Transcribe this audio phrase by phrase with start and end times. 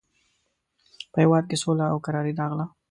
[1.11, 2.65] په هېواد کې سوله او کراري راغله.